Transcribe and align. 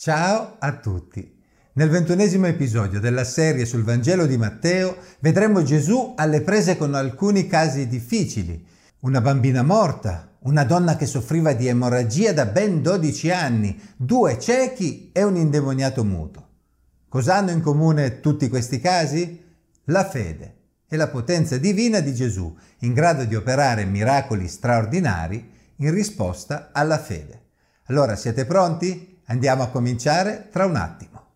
Ciao 0.00 0.58
a 0.60 0.76
tutti. 0.76 1.42
Nel 1.72 1.88
ventunesimo 1.88 2.46
episodio 2.46 3.00
della 3.00 3.24
serie 3.24 3.66
sul 3.66 3.82
Vangelo 3.82 4.26
di 4.26 4.36
Matteo 4.36 4.96
vedremo 5.18 5.64
Gesù 5.64 6.14
alle 6.16 6.42
prese 6.42 6.76
con 6.76 6.94
alcuni 6.94 7.48
casi 7.48 7.88
difficili. 7.88 8.64
Una 9.00 9.20
bambina 9.20 9.64
morta, 9.64 10.36
una 10.42 10.62
donna 10.62 10.94
che 10.94 11.04
soffriva 11.04 11.52
di 11.52 11.66
emorragia 11.66 12.32
da 12.32 12.46
ben 12.46 12.80
12 12.80 13.30
anni, 13.32 13.76
due 13.96 14.38
ciechi 14.38 15.10
e 15.12 15.24
un 15.24 15.34
indemoniato 15.34 16.04
muto. 16.04 16.48
Cosa 17.08 17.34
hanno 17.34 17.50
in 17.50 17.60
comune 17.60 18.20
tutti 18.20 18.48
questi 18.48 18.78
casi? 18.78 19.44
La 19.86 20.08
fede 20.08 20.58
e 20.88 20.96
la 20.96 21.08
potenza 21.08 21.58
divina 21.58 21.98
di 21.98 22.14
Gesù, 22.14 22.56
in 22.82 22.92
grado 22.92 23.24
di 23.24 23.34
operare 23.34 23.84
miracoli 23.84 24.46
straordinari 24.46 25.50
in 25.78 25.90
risposta 25.90 26.70
alla 26.72 27.00
fede. 27.00 27.46
Allora 27.86 28.14
siete 28.14 28.44
pronti? 28.44 29.16
Andiamo 29.30 29.62
a 29.62 29.68
cominciare 29.68 30.48
tra 30.50 30.64
un 30.64 30.76
attimo. 30.76 31.26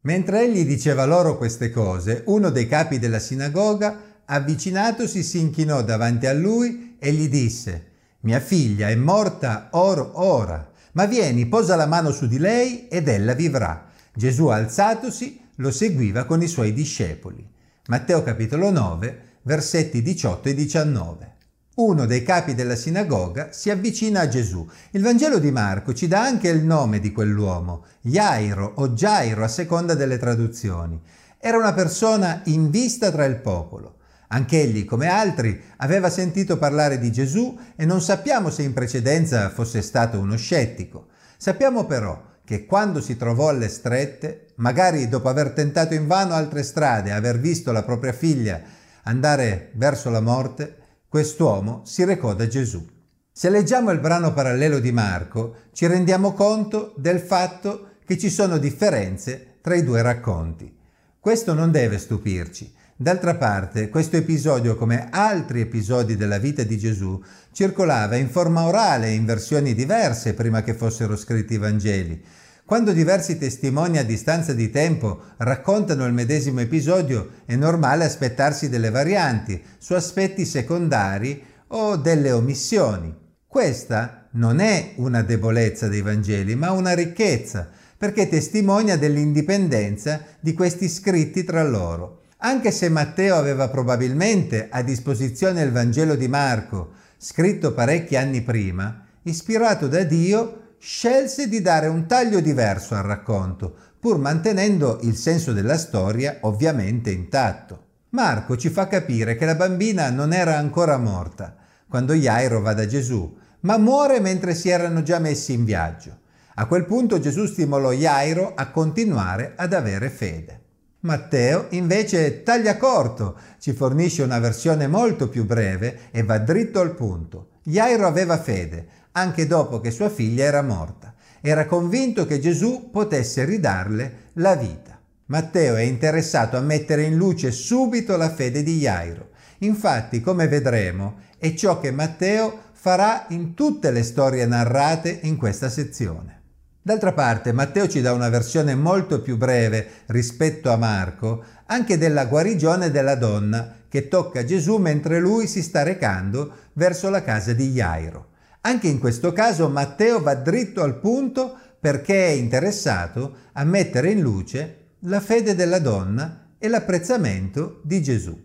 Mentre 0.00 0.42
egli 0.42 0.66
diceva 0.66 1.04
loro 1.04 1.36
queste 1.36 1.70
cose, 1.70 2.24
uno 2.26 2.50
dei 2.50 2.66
capi 2.66 2.98
della 2.98 3.20
sinagoga, 3.20 4.22
avvicinatosi, 4.24 5.22
si 5.22 5.38
inchinò 5.38 5.82
davanti 5.82 6.26
a 6.26 6.32
lui 6.32 6.96
e 6.98 7.12
gli 7.12 7.28
disse, 7.28 7.92
Mia 8.20 8.40
figlia 8.40 8.88
è 8.88 8.94
morta 8.96 9.68
or 9.70 10.10
ora, 10.14 10.68
ma 10.92 11.06
vieni, 11.06 11.46
posa 11.46 11.76
la 11.76 11.86
mano 11.86 12.10
su 12.10 12.26
di 12.26 12.38
lei 12.38 12.88
ed 12.88 13.06
ella 13.06 13.34
vivrà. 13.34 13.88
Gesù 14.12 14.48
alzatosi 14.48 15.40
lo 15.56 15.70
seguiva 15.70 16.24
con 16.24 16.42
i 16.42 16.48
suoi 16.48 16.72
discepoli. 16.72 17.48
Matteo 17.86 18.22
capitolo 18.24 18.70
9, 18.70 19.33
versetti 19.44 20.00
18 20.00 20.48
e 20.48 20.54
19. 20.54 21.32
Uno 21.76 22.06
dei 22.06 22.22
capi 22.22 22.54
della 22.54 22.76
sinagoga 22.76 23.48
si 23.52 23.68
avvicina 23.68 24.20
a 24.20 24.28
Gesù. 24.28 24.66
Il 24.92 25.02
Vangelo 25.02 25.38
di 25.38 25.50
Marco 25.50 25.92
ci 25.92 26.08
dà 26.08 26.22
anche 26.22 26.48
il 26.48 26.64
nome 26.64 26.98
di 26.98 27.12
quell'uomo, 27.12 27.84
Jairo 28.00 28.72
o 28.76 28.94
Gairo 28.94 29.44
a 29.44 29.48
seconda 29.48 29.94
delle 29.94 30.16
traduzioni. 30.16 30.98
Era 31.38 31.58
una 31.58 31.74
persona 31.74 32.40
in 32.44 32.70
vista 32.70 33.10
tra 33.10 33.24
il 33.26 33.36
popolo. 33.36 33.96
Anch'egli, 34.28 34.86
come 34.86 35.08
altri, 35.08 35.60
aveva 35.76 36.08
sentito 36.08 36.56
parlare 36.56 36.98
di 36.98 37.12
Gesù 37.12 37.58
e 37.76 37.84
non 37.84 38.00
sappiamo 38.00 38.48
se 38.48 38.62
in 38.62 38.72
precedenza 38.72 39.50
fosse 39.50 39.82
stato 39.82 40.18
uno 40.18 40.36
scettico. 40.36 41.08
Sappiamo 41.36 41.84
però 41.84 42.32
che 42.44 42.64
quando 42.64 43.02
si 43.02 43.16
trovò 43.16 43.48
alle 43.48 43.68
strette, 43.68 44.46
magari 44.56 45.08
dopo 45.08 45.28
aver 45.28 45.50
tentato 45.50 45.92
invano 45.92 46.32
altre 46.32 46.62
strade, 46.62 47.12
aver 47.12 47.38
visto 47.38 47.72
la 47.72 47.82
propria 47.82 48.12
figlia 48.12 48.82
andare 49.04 49.70
verso 49.74 50.10
la 50.10 50.20
morte, 50.20 50.76
quest'uomo 51.08 51.82
si 51.84 52.04
recò 52.04 52.34
da 52.34 52.46
Gesù. 52.46 52.84
Se 53.32 53.50
leggiamo 53.50 53.90
il 53.90 53.98
brano 53.98 54.32
parallelo 54.32 54.78
di 54.78 54.92
Marco, 54.92 55.56
ci 55.72 55.86
rendiamo 55.86 56.32
conto 56.34 56.94
del 56.96 57.20
fatto 57.20 57.94
che 58.04 58.18
ci 58.18 58.30
sono 58.30 58.58
differenze 58.58 59.56
tra 59.60 59.74
i 59.74 59.82
due 59.82 60.02
racconti. 60.02 60.72
Questo 61.18 61.54
non 61.54 61.70
deve 61.70 61.98
stupirci. 61.98 62.72
D'altra 62.96 63.34
parte, 63.34 63.88
questo 63.88 64.16
episodio, 64.16 64.76
come 64.76 65.08
altri 65.10 65.62
episodi 65.62 66.16
della 66.16 66.38
vita 66.38 66.62
di 66.62 66.78
Gesù, 66.78 67.20
circolava 67.50 68.14
in 68.14 68.28
forma 68.28 68.66
orale 68.66 69.10
in 69.10 69.24
versioni 69.24 69.74
diverse 69.74 70.34
prima 70.34 70.62
che 70.62 70.74
fossero 70.74 71.16
scritti 71.16 71.54
i 71.54 71.58
Vangeli. 71.58 72.24
Quando 72.66 72.92
diversi 72.92 73.36
testimoni 73.36 73.98
a 73.98 74.04
distanza 74.04 74.54
di 74.54 74.70
tempo 74.70 75.20
raccontano 75.36 76.06
il 76.06 76.14
medesimo 76.14 76.60
episodio, 76.60 77.42
è 77.44 77.56
normale 77.56 78.04
aspettarsi 78.04 78.70
delle 78.70 78.88
varianti 78.88 79.62
su 79.76 79.92
aspetti 79.92 80.46
secondari 80.46 81.44
o 81.68 81.96
delle 81.96 82.32
omissioni. 82.32 83.14
Questa 83.46 84.28
non 84.32 84.60
è 84.60 84.94
una 84.96 85.20
debolezza 85.20 85.88
dei 85.88 86.00
Vangeli, 86.00 86.54
ma 86.54 86.70
una 86.70 86.94
ricchezza, 86.94 87.68
perché 87.98 88.30
testimonia 88.30 88.96
dell'indipendenza 88.96 90.22
di 90.40 90.54
questi 90.54 90.88
scritti 90.88 91.44
tra 91.44 91.62
loro. 91.62 92.22
Anche 92.38 92.70
se 92.70 92.88
Matteo 92.88 93.36
aveva 93.36 93.68
probabilmente 93.68 94.68
a 94.70 94.80
disposizione 94.80 95.60
il 95.60 95.70
Vangelo 95.70 96.14
di 96.14 96.28
Marco, 96.28 96.92
scritto 97.18 97.74
parecchi 97.74 98.16
anni 98.16 98.40
prima, 98.40 99.04
ispirato 99.24 99.86
da 99.86 100.02
Dio, 100.02 100.62
scelse 100.86 101.48
di 101.48 101.62
dare 101.62 101.86
un 101.86 102.04
taglio 102.06 102.40
diverso 102.40 102.94
al 102.94 103.04
racconto, 103.04 103.74
pur 103.98 104.18
mantenendo 104.18 104.98
il 105.00 105.16
senso 105.16 105.54
della 105.54 105.78
storia 105.78 106.40
ovviamente 106.42 107.10
intatto. 107.10 107.84
Marco 108.10 108.58
ci 108.58 108.68
fa 108.68 108.86
capire 108.86 109.34
che 109.34 109.46
la 109.46 109.54
bambina 109.54 110.10
non 110.10 110.34
era 110.34 110.58
ancora 110.58 110.98
morta 110.98 111.56
quando 111.88 112.12
Jairo 112.12 112.60
va 112.60 112.74
da 112.74 112.84
Gesù, 112.86 113.34
ma 113.60 113.78
muore 113.78 114.20
mentre 114.20 114.54
si 114.54 114.68
erano 114.68 115.02
già 115.02 115.18
messi 115.18 115.54
in 115.54 115.64
viaggio. 115.64 116.18
A 116.56 116.66
quel 116.66 116.84
punto 116.84 117.18
Gesù 117.18 117.46
stimolò 117.46 117.92
Jairo 117.92 118.52
a 118.54 118.68
continuare 118.70 119.54
ad 119.56 119.72
avere 119.72 120.10
fede. 120.10 120.60
Matteo 121.00 121.68
invece 121.70 122.42
taglia 122.42 122.76
corto, 122.76 123.38
ci 123.58 123.72
fornisce 123.72 124.22
una 124.22 124.38
versione 124.38 124.86
molto 124.86 125.30
più 125.30 125.46
breve 125.46 126.10
e 126.10 126.22
va 126.24 126.36
dritto 126.36 126.80
al 126.80 126.94
punto. 126.94 127.52
Jairo 127.62 128.06
aveva 128.06 128.38
fede, 128.38 128.86
anche 129.16 129.46
dopo 129.46 129.80
che 129.80 129.90
sua 129.90 130.08
figlia 130.08 130.44
era 130.44 130.62
morta. 130.62 131.14
Era 131.40 131.66
convinto 131.66 132.26
che 132.26 132.40
Gesù 132.40 132.90
potesse 132.90 133.44
ridarle 133.44 134.30
la 134.34 134.54
vita. 134.56 134.98
Matteo 135.26 135.76
è 135.76 135.82
interessato 135.82 136.56
a 136.56 136.60
mettere 136.60 137.02
in 137.02 137.16
luce 137.16 137.50
subito 137.50 138.16
la 138.16 138.30
fede 138.30 138.62
di 138.62 138.78
Jairo. 138.78 139.30
Infatti, 139.58 140.20
come 140.20 140.48
vedremo, 140.48 141.16
è 141.38 141.54
ciò 141.54 141.80
che 141.80 141.90
Matteo 141.90 142.58
farà 142.72 143.26
in 143.28 143.54
tutte 143.54 143.90
le 143.90 144.02
storie 144.02 144.46
narrate 144.46 145.20
in 145.22 145.36
questa 145.36 145.68
sezione. 145.68 146.42
D'altra 146.82 147.12
parte, 147.12 147.52
Matteo 147.52 147.88
ci 147.88 148.02
dà 148.02 148.12
una 148.12 148.28
versione 148.28 148.74
molto 148.74 149.22
più 149.22 149.38
breve 149.38 149.88
rispetto 150.06 150.70
a 150.70 150.76
Marco, 150.76 151.42
anche 151.66 151.96
della 151.96 152.26
guarigione 152.26 152.90
della 152.90 153.14
donna 153.14 153.76
che 153.88 154.08
tocca 154.08 154.44
Gesù 154.44 154.76
mentre 154.76 155.20
lui 155.20 155.46
si 155.46 155.62
sta 155.62 155.82
recando 155.82 156.52
verso 156.74 157.08
la 157.08 157.22
casa 157.22 157.52
di 157.54 157.70
Jairo. 157.70 158.32
Anche 158.66 158.88
in 158.88 158.98
questo 158.98 159.32
caso 159.34 159.68
Matteo 159.68 160.22
va 160.22 160.34
dritto 160.34 160.82
al 160.82 160.98
punto 160.98 161.54
perché 161.78 162.28
è 162.28 162.30
interessato 162.30 163.36
a 163.52 163.64
mettere 163.64 164.10
in 164.10 164.20
luce 164.20 164.92
la 165.00 165.20
fede 165.20 165.54
della 165.54 165.80
donna 165.80 166.52
e 166.58 166.68
l'apprezzamento 166.68 167.82
di 167.84 168.02
Gesù. 168.02 168.42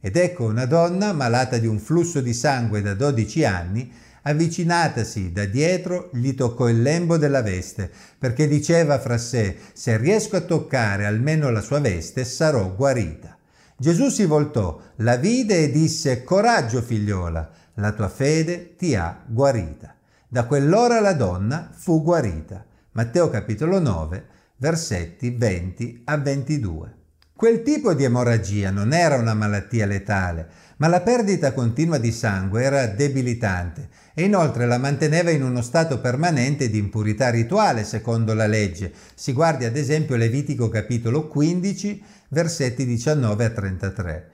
Ed 0.00 0.16
ecco 0.16 0.44
una 0.44 0.64
donna 0.64 1.12
malata 1.12 1.58
di 1.58 1.66
un 1.66 1.78
flusso 1.78 2.22
di 2.22 2.32
sangue 2.32 2.80
da 2.80 2.94
12 2.94 3.44
anni, 3.44 3.92
avvicinatasi 4.22 5.32
da 5.32 5.44
dietro, 5.44 6.08
gli 6.14 6.34
toccò 6.34 6.66
il 6.70 6.80
lembo 6.80 7.18
della 7.18 7.42
veste, 7.42 7.90
perché 8.18 8.48
diceva 8.48 8.98
fra 8.98 9.18
sé, 9.18 9.54
se 9.74 9.98
riesco 9.98 10.36
a 10.36 10.40
toccare 10.40 11.04
almeno 11.04 11.50
la 11.50 11.60
sua 11.60 11.80
veste, 11.80 12.24
sarò 12.24 12.74
guarita. 12.74 13.36
Gesù 13.76 14.08
si 14.08 14.24
voltò, 14.24 14.80
la 14.96 15.16
vide 15.16 15.64
e 15.64 15.70
disse, 15.70 16.24
coraggio 16.24 16.80
figliola, 16.80 17.48
la 17.78 17.92
tua 17.92 18.08
fede 18.08 18.74
ti 18.76 18.94
ha 18.94 19.24
guarita. 19.26 19.94
Da 20.28 20.44
quell'ora 20.44 21.00
la 21.00 21.14
donna 21.14 21.70
fu 21.72 22.02
guarita. 22.02 22.64
Matteo 22.92 23.30
capitolo 23.30 23.78
9, 23.78 24.26
versetti 24.56 25.30
20 25.30 26.02
a 26.04 26.16
22. 26.18 26.96
Quel 27.34 27.62
tipo 27.62 27.94
di 27.94 28.02
emorragia 28.02 28.72
non 28.72 28.92
era 28.92 29.14
una 29.14 29.32
malattia 29.32 29.86
letale, 29.86 30.48
ma 30.78 30.88
la 30.88 31.02
perdita 31.02 31.52
continua 31.52 31.98
di 31.98 32.10
sangue 32.10 32.64
era 32.64 32.86
debilitante 32.88 33.88
e 34.12 34.24
inoltre 34.24 34.66
la 34.66 34.78
manteneva 34.78 35.30
in 35.30 35.44
uno 35.44 35.62
stato 35.62 36.00
permanente 36.00 36.68
di 36.68 36.78
impurità 36.78 37.30
rituale 37.30 37.84
secondo 37.84 38.34
la 38.34 38.48
legge. 38.48 38.92
Si 39.14 39.32
guardi 39.32 39.64
ad 39.64 39.76
esempio 39.76 40.16
Levitico 40.16 40.68
capitolo 40.68 41.28
15, 41.28 42.02
versetti 42.30 42.84
19 42.84 43.44
a 43.44 43.50
33. 43.50 44.30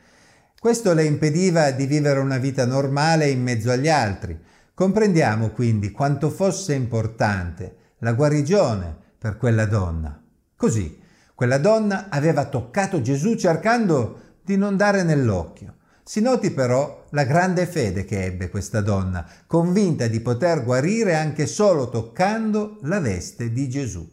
Questo 0.64 0.94
le 0.94 1.04
impediva 1.04 1.72
di 1.72 1.84
vivere 1.84 2.20
una 2.20 2.38
vita 2.38 2.64
normale 2.64 3.28
in 3.28 3.42
mezzo 3.42 3.70
agli 3.70 3.90
altri. 3.90 4.34
Comprendiamo 4.72 5.50
quindi 5.50 5.90
quanto 5.90 6.30
fosse 6.30 6.72
importante 6.72 7.76
la 7.98 8.14
guarigione 8.14 8.96
per 9.18 9.36
quella 9.36 9.66
donna. 9.66 10.18
Così, 10.56 10.98
quella 11.34 11.58
donna 11.58 12.06
aveva 12.08 12.46
toccato 12.46 13.02
Gesù 13.02 13.34
cercando 13.34 14.38
di 14.42 14.56
non 14.56 14.78
dare 14.78 15.02
nell'occhio. 15.02 15.74
Si 16.02 16.22
noti 16.22 16.50
però 16.50 17.08
la 17.10 17.24
grande 17.24 17.66
fede 17.66 18.06
che 18.06 18.24
ebbe 18.24 18.48
questa 18.48 18.80
donna, 18.80 19.28
convinta 19.46 20.06
di 20.06 20.20
poter 20.20 20.64
guarire 20.64 21.14
anche 21.14 21.44
solo 21.44 21.90
toccando 21.90 22.78
la 22.84 23.00
veste 23.00 23.52
di 23.52 23.68
Gesù. 23.68 24.10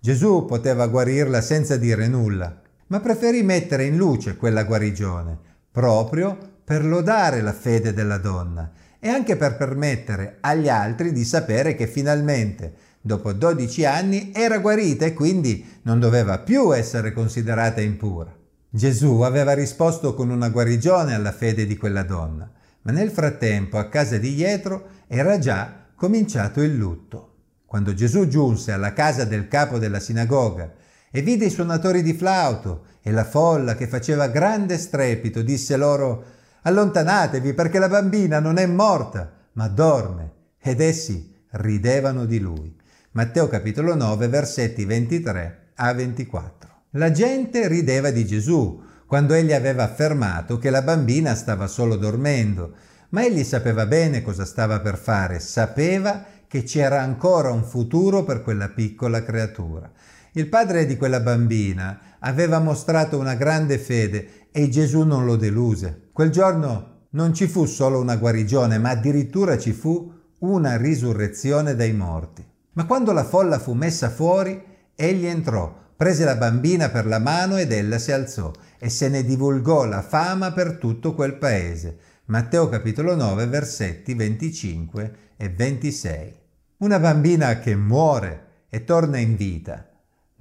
Gesù 0.00 0.46
poteva 0.46 0.88
guarirla 0.88 1.40
senza 1.40 1.76
dire 1.76 2.08
nulla, 2.08 2.60
ma 2.88 2.98
preferì 2.98 3.44
mettere 3.44 3.84
in 3.84 3.96
luce 3.96 4.36
quella 4.36 4.64
guarigione 4.64 5.50
proprio 5.72 6.38
per 6.62 6.84
lodare 6.84 7.40
la 7.40 7.54
fede 7.54 7.92
della 7.94 8.18
donna 8.18 8.70
e 9.00 9.08
anche 9.08 9.36
per 9.36 9.56
permettere 9.56 10.36
agli 10.40 10.68
altri 10.68 11.12
di 11.12 11.24
sapere 11.24 11.74
che 11.74 11.88
finalmente, 11.88 12.74
dopo 13.00 13.32
12 13.32 13.84
anni, 13.84 14.30
era 14.32 14.58
guarita 14.58 15.06
e 15.06 15.14
quindi 15.14 15.80
non 15.82 15.98
doveva 15.98 16.38
più 16.38 16.72
essere 16.72 17.12
considerata 17.12 17.80
impura. 17.80 18.32
Gesù 18.68 19.20
aveva 19.20 19.54
risposto 19.54 20.14
con 20.14 20.30
una 20.30 20.50
guarigione 20.50 21.14
alla 21.14 21.32
fede 21.32 21.66
di 21.66 21.76
quella 21.76 22.04
donna, 22.04 22.48
ma 22.82 22.92
nel 22.92 23.10
frattempo 23.10 23.76
a 23.78 23.88
casa 23.88 24.18
di 24.18 24.34
Jetro 24.36 24.88
era 25.08 25.38
già 25.38 25.86
cominciato 25.96 26.62
il 26.62 26.76
lutto. 26.76 27.28
Quando 27.66 27.94
Gesù 27.94 28.28
giunse 28.28 28.72
alla 28.72 28.92
casa 28.92 29.24
del 29.24 29.48
capo 29.48 29.78
della 29.78 30.00
sinagoga 30.00 30.72
e 31.10 31.22
vide 31.22 31.46
i 31.46 31.50
suonatori 31.50 32.02
di 32.02 32.12
flauto 32.12 32.84
e 33.02 33.10
la 33.10 33.24
folla 33.24 33.74
che 33.74 33.88
faceva 33.88 34.28
grande 34.28 34.78
strepito, 34.78 35.42
disse 35.42 35.76
loro 35.76 36.24
Allontanatevi 36.62 37.54
perché 37.54 37.80
la 37.80 37.88
bambina 37.88 38.38
non 38.38 38.56
è 38.56 38.66
morta, 38.66 39.32
ma 39.54 39.66
dorme. 39.66 40.30
Ed 40.60 40.80
essi 40.80 41.34
ridevano 41.50 42.24
di 42.24 42.38
lui. 42.38 42.74
Matteo 43.12 43.48
capitolo 43.48 43.96
9, 43.96 44.28
versetti 44.28 44.84
23 44.84 45.72
a 45.74 45.92
24. 45.92 46.70
La 46.90 47.10
gente 47.10 47.66
rideva 47.66 48.10
di 48.10 48.24
Gesù 48.24 48.80
quando 49.06 49.34
egli 49.34 49.52
aveva 49.52 49.82
affermato 49.82 50.58
che 50.58 50.70
la 50.70 50.82
bambina 50.82 51.34
stava 51.34 51.66
solo 51.66 51.96
dormendo, 51.96 52.74
ma 53.10 53.24
egli 53.24 53.44
sapeva 53.44 53.84
bene 53.84 54.22
cosa 54.22 54.44
stava 54.44 54.80
per 54.80 54.96
fare, 54.96 55.40
sapeva 55.40 56.24
che 56.46 56.62
c'era 56.62 57.00
ancora 57.00 57.50
un 57.50 57.64
futuro 57.64 58.24
per 58.24 58.42
quella 58.42 58.68
piccola 58.68 59.22
creatura. 59.22 59.90
Il 60.34 60.48
padre 60.48 60.86
di 60.86 60.96
quella 60.96 61.20
bambina 61.20 62.16
aveva 62.20 62.58
mostrato 62.58 63.18
una 63.18 63.34
grande 63.34 63.76
fede 63.76 64.48
e 64.50 64.70
Gesù 64.70 65.02
non 65.02 65.26
lo 65.26 65.36
deluse. 65.36 66.08
Quel 66.10 66.30
giorno 66.30 67.08
non 67.10 67.34
ci 67.34 67.46
fu 67.46 67.66
solo 67.66 68.00
una 68.00 68.16
guarigione, 68.16 68.78
ma 68.78 68.88
addirittura 68.88 69.58
ci 69.58 69.72
fu 69.72 70.10
una 70.38 70.78
risurrezione 70.78 71.76
dai 71.76 71.92
morti. 71.92 72.42
Ma 72.72 72.86
quando 72.86 73.12
la 73.12 73.24
folla 73.24 73.58
fu 73.58 73.74
messa 73.74 74.08
fuori, 74.08 74.58
egli 74.94 75.26
entrò, 75.26 75.70
prese 75.94 76.24
la 76.24 76.36
bambina 76.36 76.88
per 76.88 77.04
la 77.04 77.18
mano 77.18 77.58
ed 77.58 77.70
ella 77.70 77.98
si 77.98 78.10
alzò 78.10 78.50
e 78.78 78.88
se 78.88 79.10
ne 79.10 79.24
divulgò 79.24 79.84
la 79.84 80.00
fama 80.00 80.52
per 80.52 80.78
tutto 80.78 81.14
quel 81.14 81.36
paese. 81.36 81.98
Matteo 82.26 82.70
capitolo 82.70 83.14
9 83.14 83.46
versetti 83.48 84.14
25 84.14 85.14
e 85.36 85.50
26. 85.50 86.34
Una 86.78 86.98
bambina 86.98 87.58
che 87.58 87.76
muore 87.76 88.46
e 88.70 88.84
torna 88.84 89.18
in 89.18 89.36
vita 89.36 89.88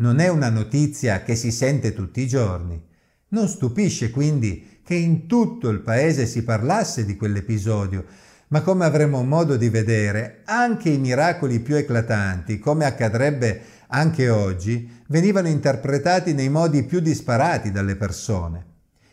non 0.02 0.18
è 0.20 0.28
una 0.30 0.50
notizia 0.50 1.22
che 1.22 1.36
si 1.36 1.52
sente 1.52 1.94
tutti 1.94 2.22
i 2.22 2.28
giorni. 2.28 2.84
Non 3.30 3.48
stupisce 3.48 4.10
quindi 4.10 4.80
che 4.84 4.96
in 4.96 5.28
tutto 5.28 5.70
il 5.70 5.82
paese 5.82 6.26
si 6.26 6.44
parlasse 6.44 7.06
di 7.06 7.16
quell'episodio, 7.16 8.06
ma 8.48 8.62
come 8.62 8.84
avremo 8.84 9.24
modo 9.24 9.58
di 9.58 9.70
vedere, 9.70 10.42
anche 10.46 10.90
i 10.90 10.98
miracoli 10.98 11.60
più 11.60 11.76
eclatanti, 11.76 12.58
come 12.58 12.86
accadrebbe 12.86 13.62
anche 13.90 14.28
oggi, 14.30 14.90
venivano 15.08 15.48
interpretati 15.48 16.34
nei 16.34 16.50
modi 16.50 16.84
più 16.84 17.00
disparati 17.00 17.70
dalle 17.70 17.96
persone. 17.96 18.66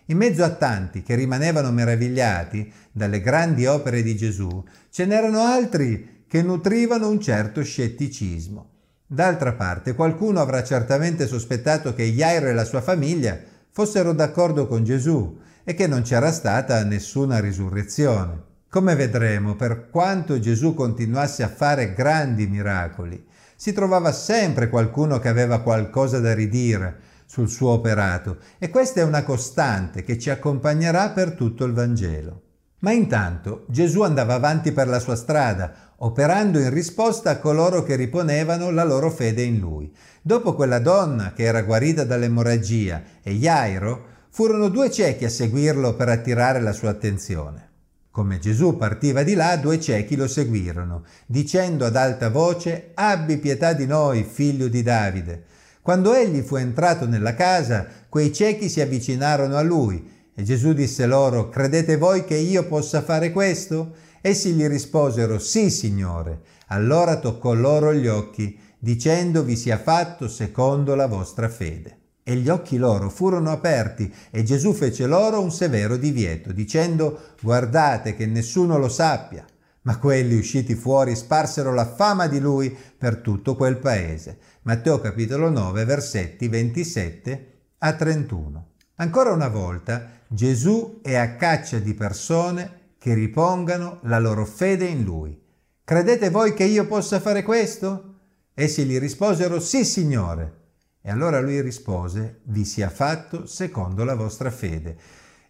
In 0.06 0.17
mezzo 0.17 0.43
a 0.43 0.50
tanti 0.50 1.02
che 1.02 1.14
rimanevano 1.14 1.70
meravigliati 1.70 2.73
dalle 2.90 3.20
grandi 3.20 3.67
opere 3.67 4.02
di 4.02 4.17
Gesù, 4.17 4.64
ce 4.90 5.05
n'erano 5.05 5.40
altri 5.40 6.25
che 6.26 6.43
nutrivano 6.43 7.11
un 7.11 7.20
certo 7.20 7.62
scetticismo. 7.62 8.76
D'altra 9.10 9.55
parte, 9.55 9.94
qualcuno 9.94 10.38
avrà 10.38 10.62
certamente 10.62 11.26
sospettato 11.26 11.94
che 11.94 12.12
Jairo 12.12 12.49
e 12.49 12.52
la 12.52 12.66
sua 12.66 12.82
famiglia 12.82 13.40
fossero 13.70 14.12
d'accordo 14.12 14.66
con 14.66 14.84
Gesù 14.84 15.38
e 15.64 15.72
che 15.72 15.87
non 15.87 16.02
c'era 16.02 16.31
stata 16.31 16.84
nessuna 16.84 17.40
risurrezione. 17.40 18.43
Come 18.69 18.94
vedremo, 18.96 19.56
per 19.56 19.88
quanto 19.88 20.38
Gesù 20.38 20.75
continuasse 20.75 21.43
a 21.43 21.49
fare 21.49 21.94
grandi 21.94 22.46
miracoli, 22.49 23.26
si 23.56 23.72
trovava 23.72 24.12
sempre 24.12 24.69
qualcuno 24.69 25.19
che 25.19 25.28
aveva 25.28 25.62
qualcosa 25.62 26.20
da 26.20 26.34
ridire 26.34 26.99
sul 27.25 27.49
suo 27.49 27.70
operato 27.70 28.37
e 28.58 28.69
questa 28.69 29.00
è 29.00 29.04
una 29.04 29.22
costante 29.22 30.02
che 30.02 30.19
ci 30.19 30.28
accompagnerà 30.28 31.08
per 31.11 31.32
tutto 31.32 31.64
il 31.64 31.72
Vangelo. 31.72 32.43
Ma 32.81 32.93
intanto 32.93 33.64
Gesù 33.69 34.02
andava 34.02 34.34
avanti 34.34 34.70
per 34.72 34.87
la 34.87 35.00
sua 35.00 35.16
strada, 35.16 35.88
operando 36.00 36.58
in 36.58 36.70
risposta 36.70 37.30
a 37.30 37.38
coloro 37.38 37.82
che 37.82 37.96
riponevano 37.96 38.70
la 38.70 38.84
loro 38.84 39.10
fede 39.10 39.42
in 39.42 39.58
lui. 39.58 39.92
Dopo 40.22 40.54
quella 40.54 40.78
donna 40.78 41.32
che 41.32 41.44
era 41.44 41.62
guarita 41.62 42.04
dall'emorragia 42.04 43.02
e 43.22 43.32
Jairo, 43.34 44.16
furono 44.30 44.68
due 44.68 44.90
ciechi 44.90 45.24
a 45.24 45.30
seguirlo 45.30 45.94
per 45.94 46.08
attirare 46.08 46.60
la 46.60 46.72
sua 46.72 46.90
attenzione. 46.90 47.66
Come 48.10 48.38
Gesù 48.38 48.76
partiva 48.76 49.22
di 49.22 49.34
là, 49.34 49.56
due 49.56 49.80
ciechi 49.80 50.16
lo 50.16 50.28
seguirono, 50.28 51.04
dicendo 51.26 51.84
ad 51.84 51.96
alta 51.96 52.30
voce, 52.30 52.90
Abbi 52.94 53.38
pietà 53.38 53.72
di 53.72 53.86
noi, 53.86 54.24
figlio 54.24 54.68
di 54.68 54.82
Davide. 54.82 55.44
Quando 55.82 56.14
egli 56.14 56.40
fu 56.42 56.56
entrato 56.56 57.06
nella 57.06 57.34
casa, 57.34 57.86
quei 58.08 58.32
ciechi 58.32 58.68
si 58.68 58.80
avvicinarono 58.80 59.56
a 59.56 59.62
lui 59.62 60.16
e 60.34 60.42
Gesù 60.44 60.72
disse 60.72 61.06
loro, 61.06 61.48
Credete 61.48 61.96
voi 61.96 62.24
che 62.24 62.36
io 62.36 62.64
possa 62.66 63.02
fare 63.02 63.32
questo? 63.32 63.92
Essi 64.28 64.52
gli 64.52 64.66
risposero, 64.66 65.38
Sì, 65.38 65.70
Signore. 65.70 66.42
Allora 66.66 67.19
toccò 67.19 67.54
loro 67.54 67.94
gli 67.94 68.06
occhi, 68.06 68.60
dicendo, 68.78 69.42
Vi 69.42 69.56
sia 69.56 69.78
fatto 69.78 70.28
secondo 70.28 70.94
la 70.94 71.06
vostra 71.06 71.48
fede. 71.48 71.96
E 72.22 72.34
gli 72.34 72.50
occhi 72.50 72.76
loro 72.76 73.08
furono 73.08 73.50
aperti 73.50 74.12
e 74.30 74.42
Gesù 74.42 74.75
fece 74.75 75.06
loro 75.06 75.40
un 75.40 75.50
severo 75.50 75.96
divieto, 75.96 76.52
dicendo, 76.52 77.36
Guardate 77.40 78.14
che 78.14 78.26
nessuno 78.26 78.76
lo 78.76 78.90
sappia. 78.90 79.46
Ma 79.82 79.96
quelli 79.96 80.36
usciti 80.36 80.75
fuori 80.75 81.16
sparsero 81.16 81.72
la 81.72 81.86
fama 81.86 82.26
di 82.26 82.38
lui 82.38 82.76
per 82.98 83.22
tutto 83.22 83.56
quel 83.56 83.78
paese. 83.78 84.40
Matteo 84.64 85.00
capitolo 85.00 85.48
9, 85.48 85.86
versetti 85.86 86.48
27 86.48 87.52
a 87.78 87.94
31. 87.94 88.66
Ancora 88.96 89.32
una 89.32 89.48
volta 89.48 90.10
Gesù 90.28 90.98
è 91.00 91.14
a 91.14 91.36
caccia 91.36 91.78
di 91.78 91.94
persone 91.94 92.77
che 93.08 93.14
ripongano 93.14 94.00
la 94.02 94.19
loro 94.19 94.44
fede 94.44 94.84
in 94.84 95.02
Lui. 95.02 95.34
Credete 95.82 96.28
voi 96.28 96.52
che 96.52 96.64
io 96.64 96.87
possa 96.87 97.20
fare 97.20 97.43
questo? 97.43 98.16
Essi 98.52 98.84
gli 98.84 98.99
risposero 98.99 99.60
sì, 99.60 99.87
Signore. 99.87 100.56
E 101.00 101.10
allora 101.10 101.40
lui 101.40 101.62
rispose, 101.62 102.40
vi 102.43 102.66
sia 102.66 102.90
fatto 102.90 103.46
secondo 103.46 104.05
la 104.05 104.14
vostra 104.14 104.50
fede. 104.50 104.99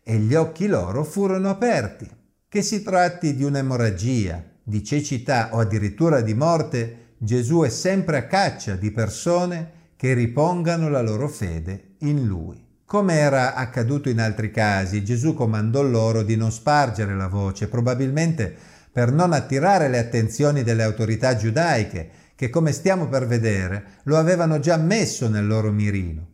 E 0.05 0.19
gli 0.19 0.37
occhi 0.37 0.69
loro 0.69 1.03
furono 1.03 1.51
aperti. 1.51 2.09
Che 2.49 2.63
si 2.63 2.81
tratti 2.85 3.35
di 3.35 3.43
un'emorragia, 3.43 4.41
di 4.63 4.85
cecità 4.85 5.49
o 5.53 5.59
addirittura 5.59 6.21
di 6.21 6.35
morte, 6.35 7.15
Gesù 7.19 7.63
è 7.63 7.69
sempre 7.71 8.19
a 8.19 8.27
caccia 8.29 8.77
di 8.77 8.93
persone 8.93 9.73
che 9.97 10.15
ripongano 10.15 10.89
la 10.89 11.03
loro 11.03 11.27
fede 11.27 11.97
in 12.03 12.25
Lui. 12.25 12.68
Come 12.89 13.17
era 13.17 13.53
accaduto 13.53 14.09
in 14.09 14.19
altri 14.19 14.51
casi, 14.51 15.05
Gesù 15.05 15.35
comandò 15.35 15.83
loro 15.83 16.23
di 16.23 16.37
non 16.37 16.51
spargere 16.51 17.15
la 17.15 17.29
voce, 17.29 17.69
probabilmente 17.69 18.51
per 18.91 19.13
non 19.13 19.35
attirare 19.35 19.89
le 19.89 19.99
attenzioni 19.99 20.63
delle 20.63 20.85
autorità 20.85 21.37
giudaiche, 21.37 22.09
che 22.35 22.49
come 22.49 22.73
stiamo 22.73 23.07
per 23.07 23.27
vedere 23.27 23.85
lo 24.05 24.17
avevano 24.17 24.59
già 24.59 24.79
messo 24.79 25.29
nel 25.29 25.47
loro 25.47 25.71
mirino. 25.71 26.27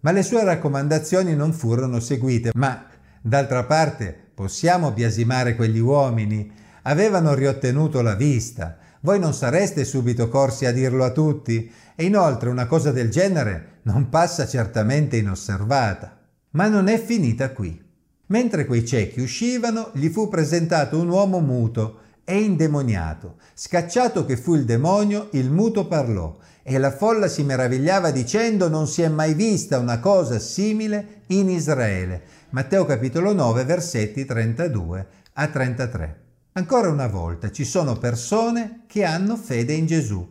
Ma 0.00 0.10
le 0.12 0.22
sue 0.22 0.42
raccomandazioni 0.42 1.36
non 1.36 1.52
furono 1.52 2.00
seguite, 2.00 2.52
ma 2.54 2.86
d'altra 3.20 3.64
parte 3.64 4.16
possiamo 4.32 4.92
biasimare 4.92 5.54
quegli 5.54 5.80
uomini? 5.80 6.50
Avevano 6.84 7.34
riottenuto 7.34 8.00
la 8.00 8.14
vista, 8.14 8.78
voi 9.00 9.18
non 9.18 9.32
sareste 9.32 9.84
subito 9.84 10.28
corsi 10.28 10.66
a 10.66 10.72
dirlo 10.72 11.04
a 11.04 11.10
tutti? 11.10 11.70
E 11.94 12.04
inoltre 12.04 12.50
una 12.50 12.66
cosa 12.66 12.92
del 12.92 13.10
genere 13.10 13.78
non 13.82 14.08
passa 14.08 14.46
certamente 14.46 15.16
inosservata. 15.16 16.18
Ma 16.50 16.68
non 16.68 16.88
è 16.88 17.02
finita 17.02 17.50
qui. 17.52 17.82
Mentre 18.26 18.66
quei 18.66 18.84
ciechi 18.84 19.20
uscivano, 19.20 19.90
gli 19.94 20.08
fu 20.08 20.28
presentato 20.28 20.98
un 20.98 21.08
uomo 21.08 21.40
muto 21.40 22.00
e 22.24 22.40
indemoniato. 22.40 23.36
Scacciato 23.54 24.24
che 24.26 24.36
fu 24.36 24.54
il 24.54 24.64
demonio, 24.64 25.28
il 25.32 25.50
muto 25.50 25.86
parlò 25.86 26.36
e 26.62 26.78
la 26.78 26.92
folla 26.92 27.26
si 27.26 27.42
meravigliava 27.42 28.10
dicendo 28.10 28.68
non 28.68 28.86
si 28.86 29.02
è 29.02 29.08
mai 29.08 29.34
vista 29.34 29.78
una 29.78 29.98
cosa 29.98 30.38
simile 30.38 31.22
in 31.28 31.48
Israele. 31.48 32.22
Matteo 32.50 32.84
capitolo 32.84 33.32
9 33.32 33.64
versetti 33.64 34.24
32 34.24 35.06
a 35.32 35.46
33. 35.48 36.29
Ancora 36.52 36.88
una 36.88 37.06
volta 37.06 37.52
ci 37.52 37.64
sono 37.64 37.96
persone 37.96 38.80
che 38.88 39.04
hanno 39.04 39.36
fede 39.36 39.72
in 39.72 39.86
Gesù. 39.86 40.28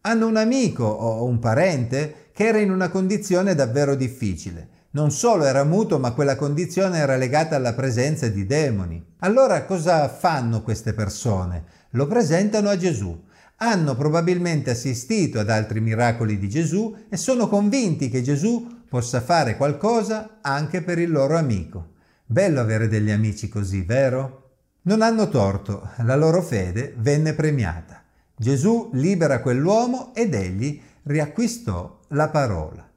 Hanno 0.00 0.26
un 0.26 0.36
amico 0.36 0.82
o 0.82 1.24
un 1.24 1.38
parente 1.38 2.30
che 2.32 2.48
era 2.48 2.58
in 2.58 2.72
una 2.72 2.88
condizione 2.88 3.54
davvero 3.54 3.94
difficile. 3.94 4.68
Non 4.92 5.12
solo 5.12 5.44
era 5.44 5.62
muto, 5.62 6.00
ma 6.00 6.10
quella 6.10 6.34
condizione 6.34 6.98
era 6.98 7.14
legata 7.14 7.54
alla 7.54 7.72
presenza 7.72 8.26
di 8.26 8.46
demoni. 8.46 9.14
Allora 9.18 9.64
cosa 9.64 10.08
fanno 10.08 10.62
queste 10.62 10.92
persone? 10.92 11.62
Lo 11.90 12.08
presentano 12.08 12.68
a 12.68 12.76
Gesù. 12.76 13.26
Hanno 13.58 13.94
probabilmente 13.94 14.70
assistito 14.70 15.38
ad 15.38 15.50
altri 15.50 15.80
miracoli 15.80 16.36
di 16.40 16.48
Gesù 16.48 16.96
e 17.08 17.16
sono 17.16 17.46
convinti 17.46 18.08
che 18.08 18.22
Gesù 18.22 18.82
possa 18.88 19.20
fare 19.20 19.56
qualcosa 19.56 20.38
anche 20.40 20.82
per 20.82 20.98
il 20.98 21.12
loro 21.12 21.36
amico. 21.36 21.92
Bello 22.26 22.58
avere 22.58 22.88
degli 22.88 23.10
amici 23.10 23.48
così, 23.48 23.82
vero? 23.82 24.49
Non 24.82 25.02
hanno 25.02 25.28
torto, 25.28 25.90
la 25.98 26.16
loro 26.16 26.40
fede 26.40 26.94
venne 26.96 27.34
premiata. 27.34 28.02
Gesù 28.34 28.88
libera 28.94 29.40
quell'uomo 29.40 30.14
ed 30.14 30.32
egli 30.32 30.80
riacquistò 31.02 32.00
la 32.08 32.30
parola. 32.30 32.88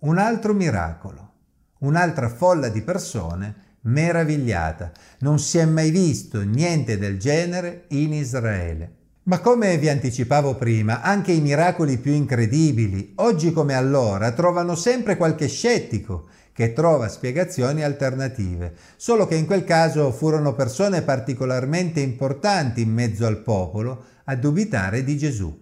Un 0.00 0.18
altro 0.18 0.52
miracolo, 0.52 1.30
un'altra 1.78 2.28
folla 2.28 2.68
di 2.68 2.82
persone 2.82 3.54
meravigliata. 3.84 4.92
Non 5.20 5.38
si 5.38 5.56
è 5.56 5.64
mai 5.64 5.90
visto 5.90 6.42
niente 6.42 6.98
del 6.98 7.18
genere 7.18 7.86
in 7.88 8.12
Israele. 8.12 8.96
Ma 9.22 9.38
come 9.38 9.78
vi 9.78 9.88
anticipavo 9.88 10.56
prima, 10.56 11.00
anche 11.00 11.32
i 11.32 11.40
miracoli 11.40 11.96
più 11.96 12.12
incredibili, 12.12 13.14
oggi 13.16 13.50
come 13.50 13.72
allora, 13.72 14.32
trovano 14.32 14.74
sempre 14.74 15.16
qualche 15.16 15.48
scettico 15.48 16.28
che 16.54 16.72
trova 16.72 17.08
spiegazioni 17.08 17.82
alternative, 17.82 18.74
solo 18.96 19.26
che 19.26 19.34
in 19.34 19.44
quel 19.44 19.64
caso 19.64 20.12
furono 20.12 20.54
persone 20.54 21.02
particolarmente 21.02 21.98
importanti 22.00 22.80
in 22.80 22.92
mezzo 22.92 23.26
al 23.26 23.42
popolo 23.42 24.04
a 24.24 24.36
dubitare 24.36 25.02
di 25.02 25.18
Gesù. 25.18 25.60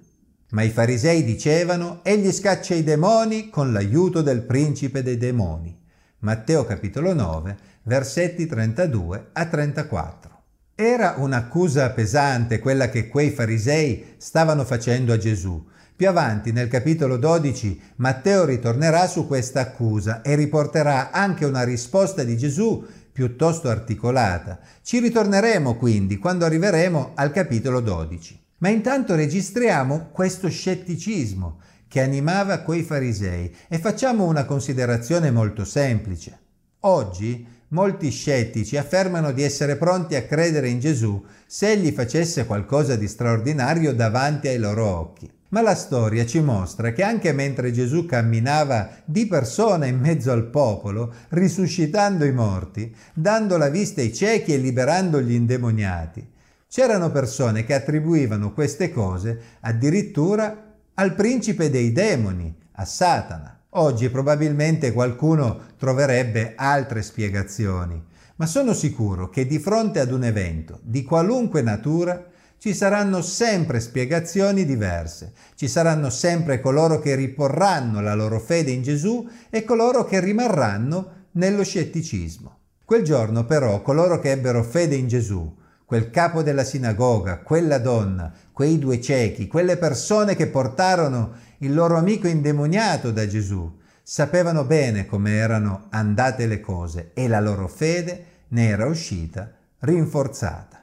Ma 0.50 0.62
i 0.62 0.68
farisei 0.68 1.24
dicevano, 1.24 2.00
egli 2.02 2.30
scaccia 2.30 2.74
i 2.74 2.84
demoni 2.84 3.48
con 3.48 3.72
l'aiuto 3.72 4.20
del 4.20 4.42
principe 4.42 5.02
dei 5.02 5.16
demoni. 5.16 5.74
Matteo 6.18 6.66
capitolo 6.66 7.14
9, 7.14 7.56
versetti 7.84 8.46
32 8.46 9.30
a 9.32 9.46
34. 9.46 10.30
Era 10.74 11.14
un'accusa 11.16 11.90
pesante 11.92 12.58
quella 12.58 12.90
che 12.90 13.08
quei 13.08 13.30
farisei 13.30 14.14
stavano 14.18 14.64
facendo 14.64 15.14
a 15.14 15.16
Gesù. 15.16 15.70
Più 15.94 16.08
avanti, 16.08 16.52
nel 16.52 16.68
capitolo 16.68 17.16
12, 17.16 17.80
Matteo 17.96 18.44
ritornerà 18.44 19.06
su 19.06 19.26
questa 19.26 19.60
accusa 19.60 20.22
e 20.22 20.34
riporterà 20.34 21.10
anche 21.10 21.44
una 21.44 21.62
risposta 21.62 22.24
di 22.24 22.36
Gesù 22.36 22.84
piuttosto 23.12 23.68
articolata. 23.68 24.58
Ci 24.82 24.98
ritorneremo 24.98 25.76
quindi 25.76 26.16
quando 26.16 26.44
arriveremo 26.44 27.12
al 27.14 27.30
capitolo 27.30 27.80
12. 27.80 28.40
Ma 28.58 28.68
intanto 28.68 29.14
registriamo 29.14 30.08
questo 30.12 30.48
scetticismo 30.48 31.60
che 31.88 32.00
animava 32.00 32.60
quei 32.60 32.82
farisei 32.82 33.54
e 33.68 33.78
facciamo 33.78 34.24
una 34.24 34.44
considerazione 34.44 35.30
molto 35.30 35.64
semplice. 35.64 36.38
Oggi 36.80 37.46
molti 37.68 38.10
scettici 38.10 38.76
affermano 38.76 39.32
di 39.32 39.42
essere 39.42 39.76
pronti 39.76 40.14
a 40.14 40.22
credere 40.22 40.68
in 40.68 40.80
Gesù 40.80 41.22
se 41.46 41.70
egli 41.70 41.90
facesse 41.90 42.46
qualcosa 42.46 42.96
di 42.96 43.06
straordinario 43.06 43.92
davanti 43.92 44.48
ai 44.48 44.58
loro 44.58 44.86
occhi. 44.86 45.30
Ma 45.52 45.62
la 45.62 45.74
storia 45.74 46.26
ci 46.26 46.40
mostra 46.40 46.92
che 46.92 47.02
anche 47.02 47.32
mentre 47.32 47.72
Gesù 47.72 48.04
camminava 48.04 48.90
di 49.04 49.26
persona 49.26 49.86
in 49.86 49.98
mezzo 49.98 50.30
al 50.32 50.48
popolo, 50.48 51.14
risuscitando 51.30 52.24
i 52.24 52.32
morti, 52.32 52.94
dando 53.14 53.56
la 53.56 53.68
vista 53.68 54.00
ai 54.02 54.12
ciechi 54.12 54.52
e 54.52 54.58
liberando 54.58 55.20
gli 55.20 55.32
indemoniati, 55.32 56.30
C'erano 56.72 57.10
persone 57.10 57.66
che 57.66 57.74
attribuivano 57.74 58.54
queste 58.54 58.90
cose 58.90 59.58
addirittura 59.60 60.72
al 60.94 61.14
principe 61.14 61.68
dei 61.68 61.92
demoni, 61.92 62.56
a 62.76 62.86
Satana. 62.86 63.60
Oggi 63.74 64.08
probabilmente 64.08 64.90
qualcuno 64.90 65.64
troverebbe 65.76 66.54
altre 66.56 67.02
spiegazioni, 67.02 68.02
ma 68.36 68.46
sono 68.46 68.72
sicuro 68.72 69.28
che 69.28 69.46
di 69.46 69.58
fronte 69.58 70.00
ad 70.00 70.12
un 70.12 70.24
evento 70.24 70.80
di 70.82 71.02
qualunque 71.02 71.60
natura 71.60 72.24
ci 72.62 72.74
saranno 72.74 73.22
sempre 73.22 73.80
spiegazioni 73.80 74.64
diverse, 74.64 75.32
ci 75.56 75.66
saranno 75.66 76.10
sempre 76.10 76.60
coloro 76.60 77.00
che 77.00 77.16
riporranno 77.16 78.00
la 78.00 78.14
loro 78.14 78.38
fede 78.38 78.70
in 78.70 78.82
Gesù 78.82 79.28
e 79.50 79.64
coloro 79.64 80.04
che 80.04 80.20
rimarranno 80.20 81.10
nello 81.32 81.64
scetticismo. 81.64 82.58
Quel 82.84 83.02
giorno 83.02 83.46
però 83.46 83.82
coloro 83.82 84.20
che 84.20 84.30
ebbero 84.30 84.62
fede 84.62 84.94
in 84.94 85.08
Gesù 85.08 85.56
quel 85.84 86.10
capo 86.10 86.44
della 86.44 86.62
sinagoga, 86.62 87.38
quella 87.38 87.78
donna, 87.78 88.32
quei 88.52 88.78
due 88.78 89.00
ciechi, 89.00 89.48
quelle 89.48 89.76
persone 89.76 90.36
che 90.36 90.46
portarono 90.46 91.32
il 91.58 91.74
loro 91.74 91.96
amico 91.96 92.28
indemoniato 92.28 93.10
da 93.10 93.26
Gesù, 93.26 93.76
sapevano 94.04 94.62
bene 94.62 95.06
come 95.06 95.32
erano 95.32 95.88
andate 95.90 96.46
le 96.46 96.60
cose 96.60 97.10
e 97.12 97.26
la 97.26 97.40
loro 97.40 97.66
fede 97.66 98.24
ne 98.50 98.68
era 98.68 98.86
uscita 98.86 99.50
rinforzata. 99.80 100.81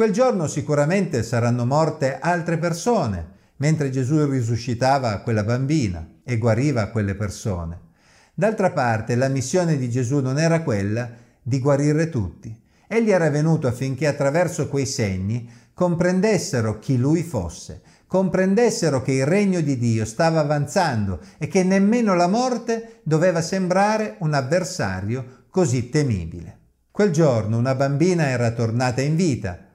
Quel 0.00 0.12
giorno 0.12 0.46
sicuramente 0.46 1.22
saranno 1.22 1.66
morte 1.66 2.18
altre 2.18 2.56
persone, 2.56 3.32
mentre 3.56 3.90
Gesù 3.90 4.24
risuscitava 4.24 5.18
quella 5.18 5.44
bambina 5.44 6.20
e 6.24 6.38
guariva 6.38 6.86
quelle 6.86 7.14
persone. 7.14 7.78
D'altra 8.32 8.70
parte 8.70 9.14
la 9.14 9.28
missione 9.28 9.76
di 9.76 9.90
Gesù 9.90 10.20
non 10.20 10.38
era 10.38 10.62
quella 10.62 11.06
di 11.42 11.58
guarire 11.58 12.08
tutti, 12.08 12.62
Egli 12.86 13.10
era 13.10 13.28
venuto 13.28 13.66
affinché 13.66 14.06
attraverso 14.06 14.68
quei 14.68 14.86
segni 14.86 15.46
comprendessero 15.74 16.78
chi 16.78 16.96
lui 16.96 17.22
fosse, 17.22 17.82
comprendessero 18.06 19.02
che 19.02 19.12
il 19.12 19.26
regno 19.26 19.60
di 19.60 19.76
Dio 19.76 20.06
stava 20.06 20.40
avanzando 20.40 21.20
e 21.36 21.46
che 21.46 21.62
nemmeno 21.62 22.14
la 22.14 22.26
morte 22.26 23.00
doveva 23.02 23.42
sembrare 23.42 24.16
un 24.20 24.32
avversario 24.32 25.44
così 25.50 25.90
temibile. 25.90 26.56
Quel 26.90 27.10
giorno 27.10 27.58
una 27.58 27.74
bambina 27.74 28.28
era 28.28 28.50
tornata 28.52 29.02
in 29.02 29.14
vita, 29.14 29.68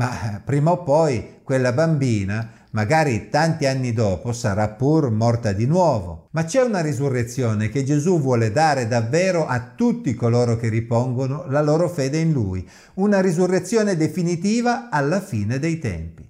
ma 0.00 0.40
prima 0.42 0.70
o 0.70 0.82
poi 0.82 1.40
quella 1.42 1.72
bambina 1.72 2.52
magari 2.70 3.28
tanti 3.28 3.66
anni 3.66 3.92
dopo 3.92 4.32
sarà 4.32 4.68
pur 4.70 5.10
morta 5.10 5.52
di 5.52 5.66
nuovo. 5.66 6.28
Ma 6.30 6.44
c'è 6.44 6.62
una 6.62 6.80
risurrezione 6.80 7.68
che 7.68 7.84
Gesù 7.84 8.18
vuole 8.18 8.50
dare 8.50 8.88
davvero 8.88 9.46
a 9.46 9.60
tutti 9.76 10.14
coloro 10.14 10.56
che 10.56 10.70
ripongono 10.70 11.44
la 11.48 11.60
loro 11.60 11.86
fede 11.90 12.16
in 12.16 12.32
Lui, 12.32 12.66
una 12.94 13.20
risurrezione 13.20 13.94
definitiva 13.94 14.88
alla 14.88 15.20
fine 15.20 15.58
dei 15.58 15.78
tempi. 15.78 16.26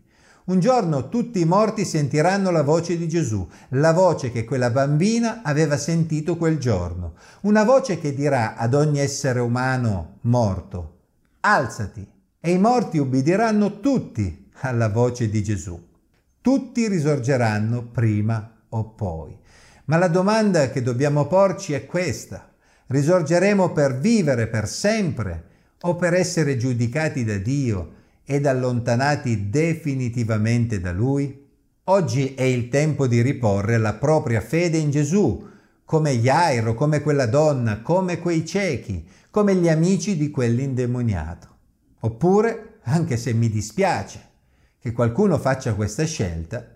Un 0.46 0.58
giorno 0.58 1.08
tutti 1.08 1.38
i 1.38 1.44
morti 1.44 1.84
sentiranno 1.84 2.50
la 2.50 2.64
voce 2.64 2.98
di 2.98 3.06
Gesù, 3.06 3.46
la 3.68 3.92
voce 3.92 4.32
che 4.32 4.44
quella 4.44 4.70
bambina 4.70 5.42
aveva 5.44 5.76
sentito 5.76 6.36
quel 6.36 6.58
giorno, 6.58 7.14
una 7.42 7.62
voce 7.62 8.00
che 8.00 8.12
dirà 8.14 8.56
ad 8.56 8.74
ogni 8.74 8.98
essere 8.98 9.38
umano 9.38 10.16
morto, 10.22 10.96
alzati, 11.42 12.04
e 12.40 12.52
i 12.52 12.58
morti 12.58 12.96
ubbidiranno 12.96 13.80
tutti 13.80 14.48
alla 14.62 14.88
voce 14.88 15.28
di 15.28 15.42
Gesù. 15.42 15.78
Tutti 16.40 16.88
risorgeranno 16.88 17.88
prima 17.88 18.62
o 18.70 18.94
poi. 18.94 19.36
Ma 19.84 19.98
la 19.98 20.08
domanda 20.08 20.70
che 20.70 20.82
dobbiamo 20.82 21.26
porci 21.26 21.74
è 21.74 21.84
questa. 21.84 22.50
Risorgeremo 22.86 23.72
per 23.72 23.98
vivere 23.98 24.46
per 24.46 24.66
sempre 24.68 25.44
o 25.82 25.96
per 25.96 26.14
essere 26.14 26.56
giudicati 26.56 27.24
da 27.24 27.36
Dio 27.36 27.92
ed 28.24 28.46
allontanati 28.46 29.50
definitivamente 29.50 30.80
da 30.80 30.92
Lui? 30.92 31.46
Oggi 31.84 32.34
è 32.34 32.42
il 32.42 32.68
tempo 32.68 33.06
di 33.06 33.20
riporre 33.20 33.76
la 33.76 33.94
propria 33.94 34.40
fede 34.40 34.78
in 34.78 34.90
Gesù, 34.90 35.46
come 35.84 36.18
Jairo, 36.18 36.74
come 36.74 37.02
quella 37.02 37.26
donna, 37.26 37.80
come 37.82 38.18
quei 38.18 38.46
ciechi, 38.46 39.06
come 39.30 39.56
gli 39.56 39.68
amici 39.68 40.16
di 40.16 40.30
quell'indemoniato. 40.30 41.49
Oppure, 42.00 42.78
anche 42.84 43.16
se 43.16 43.32
mi 43.32 43.50
dispiace, 43.50 44.28
che 44.80 44.92
qualcuno 44.92 45.38
faccia 45.38 45.74
questa 45.74 46.04
scelta, 46.04 46.66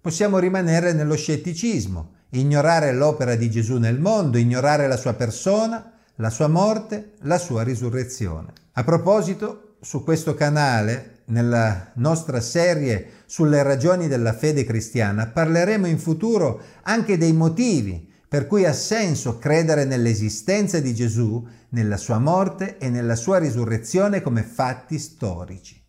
possiamo 0.00 0.38
rimanere 0.38 0.92
nello 0.92 1.16
scetticismo, 1.16 2.14
ignorare 2.30 2.92
l'opera 2.92 3.34
di 3.34 3.50
Gesù 3.50 3.78
nel 3.78 3.98
mondo, 3.98 4.36
ignorare 4.36 4.86
la 4.86 4.96
sua 4.96 5.14
persona, 5.14 5.92
la 6.16 6.30
sua 6.30 6.48
morte, 6.48 7.12
la 7.20 7.38
sua 7.38 7.62
risurrezione. 7.62 8.52
A 8.72 8.84
proposito, 8.84 9.76
su 9.80 10.04
questo 10.04 10.34
canale, 10.34 11.22
nella 11.26 11.92
nostra 11.94 12.40
serie 12.40 13.22
sulle 13.26 13.62
ragioni 13.62 14.08
della 14.08 14.32
fede 14.32 14.64
cristiana, 14.64 15.26
parleremo 15.26 15.86
in 15.86 15.98
futuro 15.98 16.60
anche 16.82 17.16
dei 17.16 17.32
motivi 17.32 18.12
per 18.36 18.46
cui 18.46 18.66
ha 18.66 18.74
senso 18.74 19.38
credere 19.38 19.86
nell'esistenza 19.86 20.78
di 20.78 20.94
Gesù, 20.94 21.42
nella 21.70 21.96
sua 21.96 22.18
morte 22.18 22.76
e 22.76 22.90
nella 22.90 23.14
sua 23.14 23.38
risurrezione 23.38 24.20
come 24.20 24.42
fatti 24.42 24.98
storici. 24.98 25.82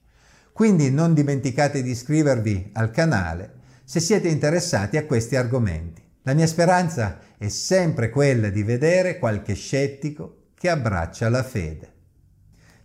Quindi 0.53 0.89
non 0.89 1.13
dimenticate 1.13 1.83
di 1.83 1.89
iscrivervi 1.89 2.69
al 2.71 2.89
canale 2.89 3.55
se 3.83 3.99
siete 3.99 4.29
interessati 4.29 4.95
a 4.95 5.05
questi 5.05 5.35
argomenti. 5.35 6.01
La 6.21 6.33
mia 6.33 6.47
speranza 6.47 7.19
è 7.37 7.49
sempre 7.49 8.09
quella 8.09 8.47
di 8.47 8.63
vedere 8.63 9.19
qualche 9.19 9.53
scettico 9.53 10.51
che 10.57 10.69
abbraccia 10.69 11.27
la 11.27 11.43
fede. 11.43 11.93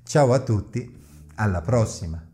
Ciao 0.03 0.33
a 0.33 0.41
tutti, 0.41 0.93
alla 1.37 1.61
prossima! 1.61 2.32